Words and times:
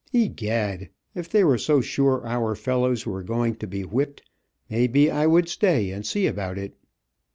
Egad, 0.15 0.89
if 1.13 1.29
they 1.29 1.43
were 1.43 1.59
so 1.59 1.79
sure 1.79 2.25
our 2.25 2.55
fellows 2.55 3.05
were 3.05 3.21
going 3.21 3.55
to 3.55 3.67
be 3.67 3.83
whipped, 3.83 4.23
may 4.67 4.87
be 4.87 5.11
I 5.11 5.27
would 5.27 5.47
stay 5.47 5.91
and 5.91 6.03
see 6.03 6.25
about 6.25 6.57
it. 6.57 6.73